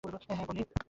[0.03, 0.61] হ্যাঁ, বানি।